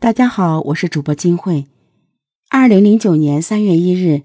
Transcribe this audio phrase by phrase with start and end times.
[0.00, 1.66] 大家好，我是主播金慧。
[2.48, 4.22] 二零零九年三月一日，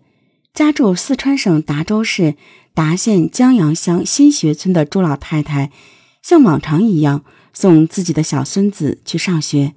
[0.54, 2.36] 家住四川省达州市
[2.74, 5.74] 达县江阳乡新学村的朱老太太，
[6.22, 9.74] 像往常一样送自己的小孙子去上学。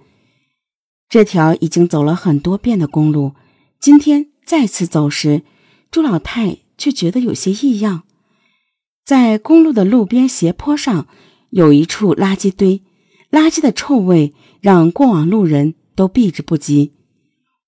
[1.09, 3.33] 这条已经走了很多遍的公路，
[3.81, 5.43] 今天再次走时，
[5.91, 8.05] 朱老太却觉得有些异样。
[9.05, 11.09] 在公路的路边斜坡上，
[11.51, 12.83] 有一处垃圾堆，
[13.33, 15.75] 垃圾的臭味让过往路人。
[15.99, 16.93] 都避之不及。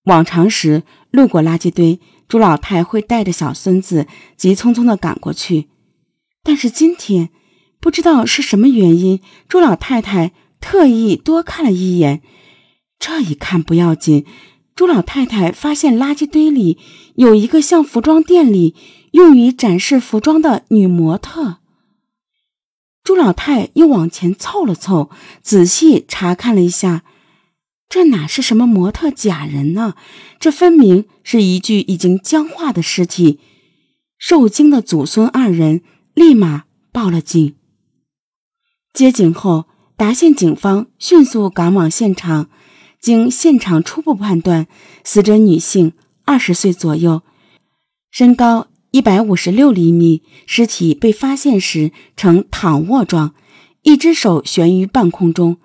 [0.05, 1.99] 往常时路过垃圾堆，
[2.29, 4.07] 朱老太会带着小孙子
[4.37, 5.69] 急匆匆地赶过去。
[6.45, 7.31] 但是今天，
[7.81, 12.23] 不知道是什么原因，朱老太太特意多看了一眼。
[13.01, 14.25] 这一看不要紧，
[14.77, 16.79] 朱老太太发现垃圾堆里
[17.17, 18.77] 有一个像服装店里
[19.11, 21.57] 用于展示服装的女模特。
[23.03, 25.11] 朱老太又往前凑了凑，
[25.43, 27.03] 仔细查看了一下。
[27.91, 29.95] 这哪是什么模特假人呢？
[30.39, 33.41] 这分明是一具已经僵化的尸体。
[34.17, 35.83] 受惊的祖孙二人
[36.15, 37.57] 立马报了警。
[38.93, 39.65] 接警后，
[39.97, 42.49] 达县警方迅速赶往现场。
[43.01, 44.69] 经现场初步判断，
[45.03, 47.23] 死者女性，二十岁左右，
[48.13, 53.35] 身高一百五十六厘米，尸体被发现时呈躺卧状，
[53.83, 55.57] 一只手悬于半空中。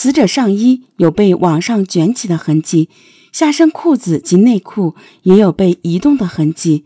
[0.00, 2.88] 死者上衣有被往上卷起的痕迹，
[3.32, 6.84] 下身裤子及内裤也有被移动的痕迹。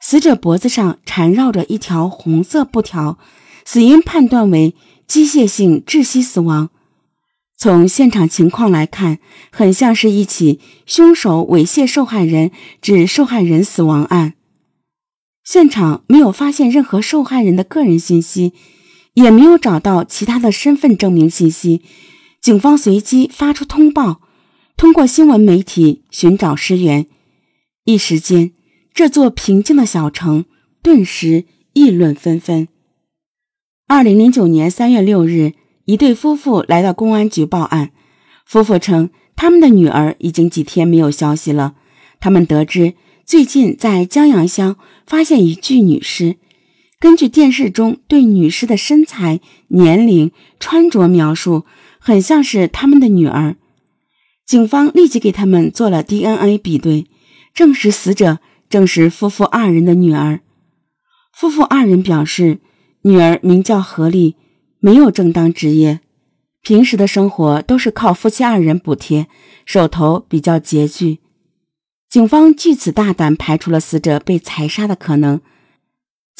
[0.00, 3.18] 死者脖子上缠绕着一条红色布条，
[3.66, 4.74] 死因判断为
[5.06, 6.70] 机械性窒息死亡。
[7.58, 9.18] 从现场情况来看，
[9.52, 14.32] 很像是一起凶手猥亵受害人致受害人死亡案。
[15.44, 18.54] 现场没有发现任何受害人的个人信息，
[19.12, 21.82] 也没有找到其他的身份证明信息。
[22.40, 24.22] 警方随即发出通报，
[24.74, 27.06] 通过新闻媒体寻找尸源。
[27.84, 28.52] 一时间，
[28.94, 30.46] 这座平静的小城
[30.82, 32.66] 顿时议论纷纷。
[33.86, 35.52] 二零零九年三月六日，
[35.84, 37.90] 一对夫妇来到公安局报案。
[38.46, 41.74] 夫妇称，他们的女儿已经几天没有消息了。
[42.20, 42.94] 他们得知，
[43.26, 44.76] 最近在江阳乡
[45.06, 46.36] 发现一具女尸。
[46.98, 51.66] 根据电视中对女尸的身材、年龄、穿着描述。
[52.02, 53.56] 很像是他们的女儿，
[54.46, 57.06] 警方立即给他们做了 DNA 比对，
[57.52, 58.38] 证实死者
[58.70, 60.40] 正是夫妇二人的女儿。
[61.32, 62.58] 夫妇二人表示，
[63.02, 64.34] 女儿名叫何丽，
[64.80, 66.00] 没有正当职业，
[66.62, 69.28] 平时的生活都是靠夫妻二人补贴，
[69.66, 71.18] 手头比较拮据。
[72.08, 75.40] 警方据此大胆排除了死者被财杀的可能。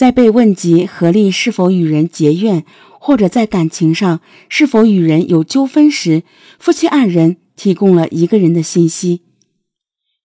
[0.01, 2.65] 在被问及何丽是否与人结怨，
[2.99, 6.23] 或者在感情上是否与人有纠纷时，
[6.59, 9.21] 夫妻二人提供了一个人的信息。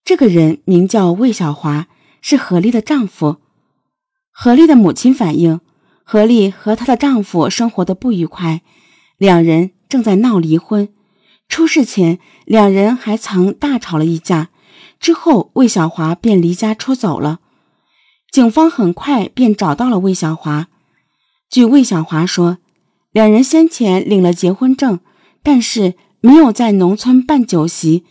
[0.02, 1.88] 这个人名叫魏小华，
[2.22, 3.36] 是何丽的丈夫。
[4.32, 5.60] 何丽的母亲反映，
[6.02, 8.62] 何丽和她的丈夫生活的不愉快，
[9.18, 10.88] 两人正在闹离婚。
[11.50, 14.48] 出事前，两人还曾大吵了一架，
[14.98, 17.40] 之后魏小华便离家出走了。
[18.36, 20.68] 警方很快便找到了魏小华。
[21.48, 22.58] 据魏小华说，
[23.10, 25.00] 两人先前领了结婚证，
[25.42, 28.04] 但是没有在农村办酒席。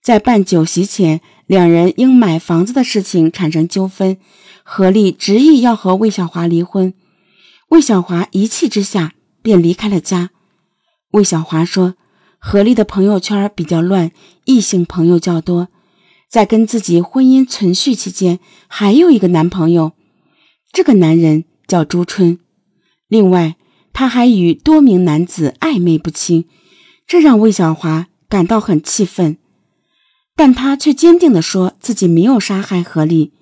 [0.00, 4.18] 在办酒席前，两人因买房子的事情产生纠纷，
[4.62, 6.94] 何丽执意要和魏小华离婚。
[7.70, 10.30] 魏小华一气之下便离开了家。
[11.10, 11.96] 魏小华说，
[12.38, 14.12] 何丽的朋友圈比较乱，
[14.44, 15.66] 异性朋友较多。
[16.36, 19.92] 在跟自己婚姻存续期间，还有一个男朋友，
[20.70, 22.38] 这个男人叫朱春。
[23.08, 23.56] 另外，
[23.94, 26.44] 他还与多名男子暧昧不清，
[27.06, 29.38] 这让魏小华感到很气愤。
[30.34, 33.32] 但他却坚定地说自己没有杀害何丽。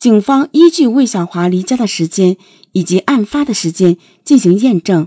[0.00, 2.36] 警方依据魏小华离家的时间
[2.72, 5.06] 以及案发的时间进行验证，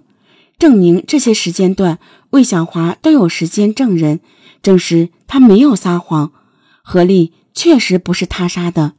[0.58, 4.22] 证明这些时间段魏小华都有时间证人，
[4.62, 6.32] 证实他没有撒谎。
[6.88, 8.94] 何丽确实不是他杀的，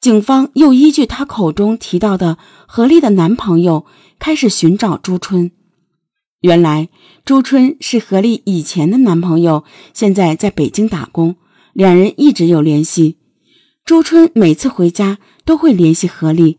[0.00, 3.86] 警方又依据他口中提到的何丽的男朋友
[4.18, 5.52] 开始寻找朱春。
[6.40, 6.88] 原来
[7.24, 9.62] 朱春是何丽以前的男朋友，
[9.94, 11.36] 现在在北京打工，
[11.72, 13.16] 两人一直有联系。
[13.84, 16.58] 朱春每次回家都会联系何丽，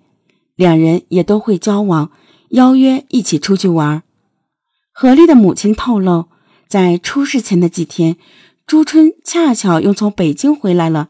[0.56, 2.12] 两人也都会交往，
[2.52, 4.04] 邀约一起出去玩。
[4.94, 6.30] 何丽的母亲透露，
[6.70, 8.16] 在出事前的几天。
[8.70, 11.10] 朱春恰巧又从北京回来了，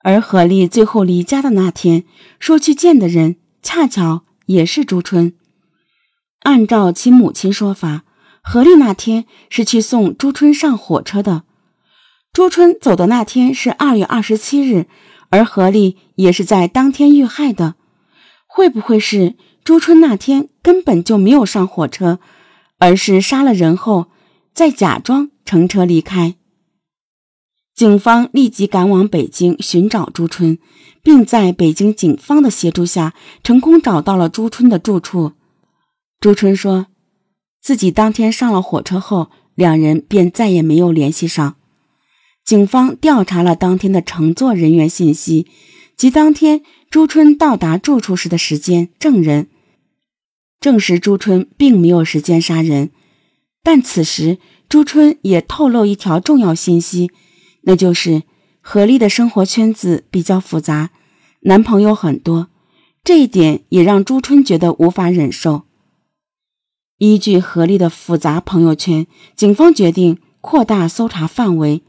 [0.00, 2.04] 而何丽最后离家的那天
[2.38, 5.32] 说去见的人，恰巧也是朱春。
[6.40, 8.04] 按照其母亲说法，
[8.42, 11.44] 何丽那天是去送朱春上火车的。
[12.34, 14.86] 朱春走的那天是二月二十七日，
[15.30, 17.76] 而何丽也是在当天遇害的。
[18.46, 22.18] 会不会是朱春那天根本就没有上火车，
[22.78, 24.08] 而是杀了人后
[24.52, 26.34] 再假装乘车离开？
[27.74, 30.58] 警方立即赶往北京寻找朱春，
[31.02, 35.32] 并在北京警方的协助下，成功找到了朱春的住处。
[36.20, 36.86] 朱春说，
[37.60, 41.56] 自己当天上了火车后，两人便再也没有联系上。
[42.44, 45.48] 警方调查了当天的乘坐人员信息
[45.96, 49.48] 及当天朱春到达住处时的时间，证人
[50.60, 52.90] 证实朱春并没有时间杀人。
[53.64, 54.38] 但此时，
[54.68, 57.10] 朱春也透露一条重要信息。
[57.66, 58.22] 那就是
[58.60, 60.90] 何丽的生活圈子比较复杂，
[61.40, 62.48] 男朋友很多，
[63.02, 65.62] 这一点也让朱春觉得无法忍受。
[66.98, 71.82] 依据何丽的复杂朋友圈，警方决定扩大搜查范围，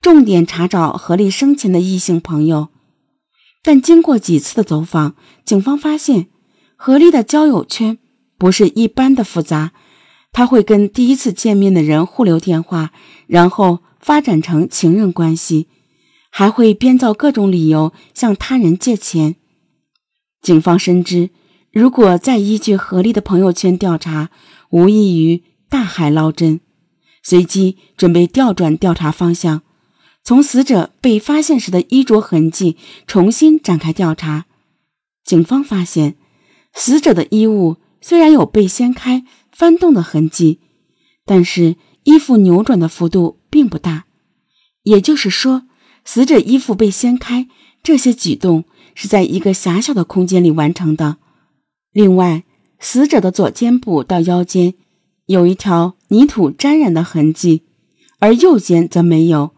[0.00, 2.68] 重点查找何丽生前的异性朋友。
[3.62, 6.26] 但经过几次的走访，警方发现
[6.76, 7.98] 何丽的交友圈
[8.36, 9.72] 不是一般的复杂，
[10.34, 12.92] 他会跟第一次见面的人互留电话，
[13.26, 13.78] 然后。
[14.04, 15.66] 发展成情人关系，
[16.28, 19.36] 还会编造各种理由向他人借钱。
[20.42, 21.30] 警方深知，
[21.72, 24.28] 如果再依据何丽的朋友圈调查，
[24.68, 26.60] 无异于大海捞针。
[27.22, 29.62] 随即准备调转调查方向，
[30.22, 32.76] 从死者被发现时的衣着痕迹
[33.06, 34.44] 重新展开调查。
[35.24, 36.16] 警方发现，
[36.74, 40.60] 死者的衣物虽然有被掀开、翻动的痕迹，
[41.24, 43.40] 但是衣服扭转的幅度。
[43.54, 44.06] 并不大，
[44.82, 45.62] 也就是说，
[46.04, 47.46] 死者衣服被掀开，
[47.84, 48.64] 这些举动
[48.96, 51.18] 是在一个狭小的空间里完成的。
[51.92, 52.42] 另外，
[52.80, 54.74] 死者的左肩部到腰间
[55.26, 57.62] 有一条泥土沾染的痕迹，
[58.18, 59.54] 而右肩则没有。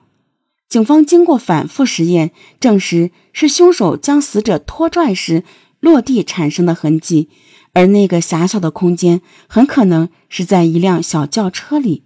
[0.69, 5.43] 警方经过反复实验，证实是凶手将死者拖拽时
[5.81, 7.31] 落地产生的痕迹，
[7.76, 12.05] 而那个狭小的空间很可能是在一辆小轿车里。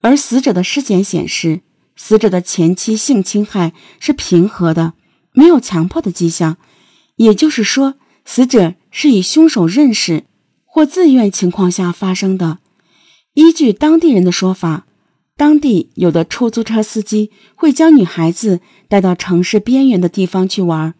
[0.00, 1.62] 而死者的尸检显示，
[1.96, 4.92] 死者的前妻性侵害是平和的，
[5.32, 6.56] 没有强迫的迹象。
[7.16, 7.94] 也就是说，
[8.24, 10.22] 死者是以凶手认识
[10.64, 12.58] 或自愿情况下发生的。
[13.34, 14.86] 依据当地人的说法，
[15.36, 20.94] 当地有的出租车司机会将女孩子带到城市边缘的地方去玩。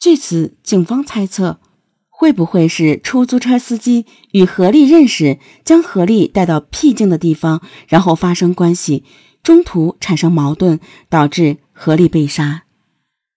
[0.00, 1.60] 据此，警方猜测。
[2.18, 9.04] 会不会是出租车司机与何丽认识，将何丽带到僻静的地方，然后发生关系，
[9.42, 10.80] 中途产生矛盾，
[11.10, 12.62] 导致何丽被杀？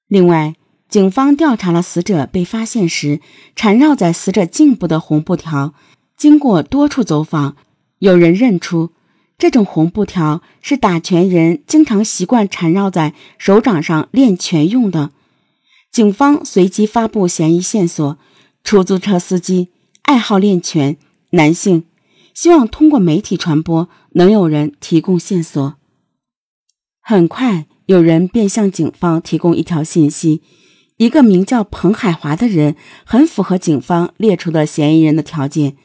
[0.07, 0.55] 另外，
[0.87, 3.19] 警方调查了死者被发现时
[3.53, 5.73] 缠绕在死者颈部的红布条，
[6.15, 7.57] 经过多处走访，
[7.97, 8.91] 有人认出
[9.37, 15.11] 这种红布条是打拳人经常习惯缠绕在手掌上练拳用的。
[15.91, 18.17] 警方随即发布嫌疑线索。
[18.63, 19.69] 出租车司机
[20.03, 20.97] 爱好练拳，
[21.31, 21.85] 男性，
[22.33, 25.75] 希望通过媒体传播，能有人提供线索。
[27.01, 30.43] 很快，有人便向警方提供一条信息：
[30.97, 35.75] 一个名叫彭海华的人，很符合警方列出的嫌疑人的条件。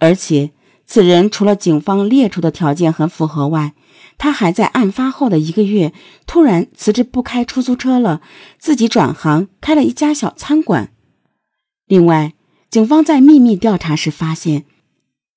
[0.00, 0.50] 而且，
[0.84, 3.74] 此人除了警方列出的条件很符合外，
[4.16, 5.92] 他还在案发后的一个月
[6.26, 8.20] 突然辞职不开出租车了，
[8.58, 10.92] 自己转行开了一家小餐馆。
[11.88, 12.34] 另外，
[12.70, 14.66] 警方在秘密调查时发现，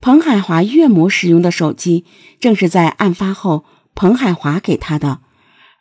[0.02, 2.06] 彭海华岳母使用的手机
[2.40, 3.64] 正是在案发后
[3.96, 5.22] 彭海华给他的。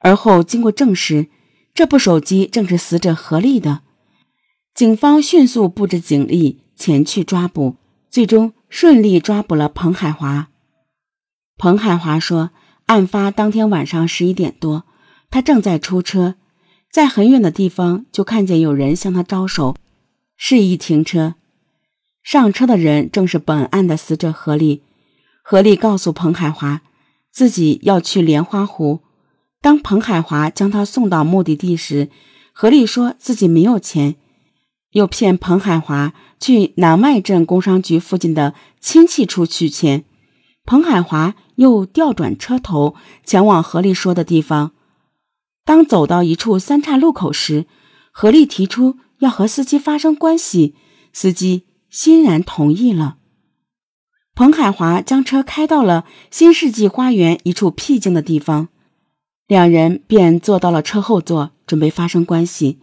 [0.00, 1.28] 而后经过证实，
[1.74, 3.80] 这部手机正是死者何丽的。
[4.72, 7.76] 警方迅速布置警力前去抓捕，
[8.08, 10.48] 最终顺利抓捕了彭海华。
[11.58, 12.50] 彭海华说，
[12.86, 14.84] 案发当天晚上十一点多，
[15.30, 16.36] 他正在出车，
[16.90, 19.76] 在很远的地方就看见有人向他招手。
[20.42, 21.34] 示意停车，
[22.22, 24.82] 上车的人正是本案的死者何丽。
[25.42, 26.80] 何丽告诉彭海华，
[27.30, 29.00] 自己要去莲花湖。
[29.60, 32.08] 当彭海华将他送到目的地时，
[32.54, 34.16] 何丽说自己没有钱，
[34.92, 40.06] 又骗彭海华去南外镇工商局附近的亲戚处取钱。
[40.64, 42.94] 彭海华又调转车头
[43.26, 44.72] 前往何丽说的地方。
[45.66, 47.66] 当走到一处三岔路口时，
[48.10, 48.96] 何丽提出。
[49.20, 50.74] 要和司机发生关系，
[51.12, 53.16] 司机欣然同意了。
[54.34, 58.68] 彭海华将车开到了新世纪花园一处僻静的地方，
[59.46, 62.78] 两人便坐到了车后座，准备发生关系。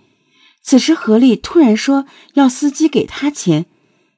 [0.62, 3.66] 此时何丽突然说要司机给他钱，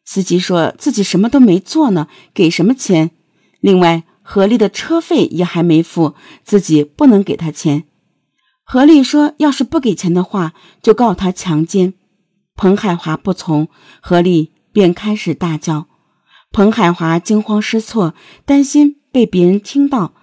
[0.04, 3.12] 司机说自己什么都没做呢，给什么钱？
[3.62, 7.86] 另外，何丽的车费也还没付，自己不能给他钱。
[8.66, 11.94] 何丽说，要是不给钱的话，就告他强奸。
[12.62, 13.70] 彭海华不从，
[14.02, 15.88] 何丽便开始大叫。
[16.52, 18.14] 彭海华惊慌失措，
[18.44, 20.14] 担心被别人听到，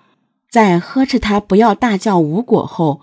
[0.50, 3.00] 在呵斥他不要大叫无果后，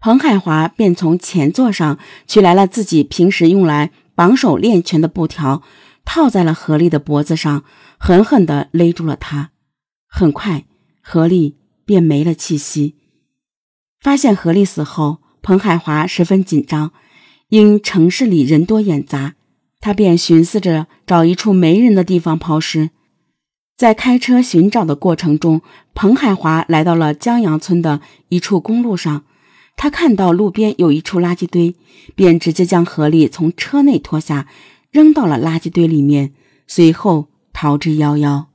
[0.00, 5.62] 彭海华便从前座上取来了自己平时用来绑手练拳的布条，
[6.06, 7.64] 套在了何丽的脖子上，
[7.98, 9.50] 狠狠地勒住了她。
[10.08, 10.64] 很快，
[11.02, 12.96] 何丽便没了气息。
[14.00, 16.94] 发现何丽死后，彭海华十分紧张，
[17.52, 19.34] 因城市里人多眼杂。
[19.78, 22.88] 他便寻思着找一处没人的地方抛尸，
[23.76, 25.60] 在开车寻找的过程中，
[25.92, 29.24] 彭海华来到了江阳村的一处公路上。
[29.76, 31.76] 他看到路边有一处垃圾堆，
[32.14, 34.46] 便直接将何丽从车内拖下，
[34.90, 36.32] 扔到了垃圾堆里面，
[36.66, 38.46] 随后逃之夭夭。